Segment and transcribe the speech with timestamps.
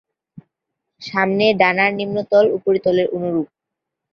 [1.01, 3.47] সামনের ডানার নিম্নতল, উপরিতলের অনুরূপ।